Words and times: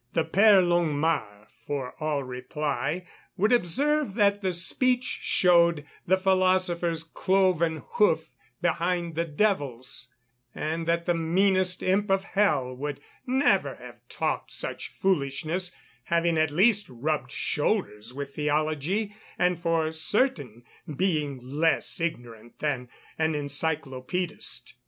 The 0.13 0.25
Père 0.25 0.67
Longuemare, 0.67 1.45
for 1.67 1.93
all 1.99 2.23
reply, 2.23 3.05
would 3.37 3.51
observe 3.51 4.15
that 4.15 4.41
the 4.41 4.51
speech 4.51 5.19
showed 5.21 5.85
the 6.07 6.17
philosopher's 6.17 7.03
cloven 7.03 7.83
hoof 7.85 8.31
behind 8.63 9.13
the 9.13 9.25
devil's 9.25 10.11
and 10.55 10.87
that 10.87 11.05
the 11.05 11.13
meanest 11.13 11.83
imp 11.83 12.09
of 12.09 12.23
hell 12.23 12.75
would 12.75 12.99
never 13.27 13.75
have 13.75 13.99
talked 14.09 14.51
such 14.51 14.87
foolishness, 14.87 15.71
having 16.05 16.35
at 16.35 16.49
least 16.49 16.87
rubbed 16.89 17.31
shoulders 17.31 18.11
with 18.11 18.33
Theology 18.33 19.15
and 19.37 19.59
for 19.59 19.91
certain 19.91 20.63
being 20.97 21.39
less 21.43 21.99
ignorant 21.99 22.57
than 22.57 22.89
an 23.19 23.33
Encyclopædist. 23.35 24.73